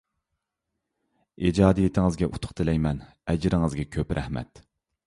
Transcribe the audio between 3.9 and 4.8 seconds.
كۆپ رەھمەت!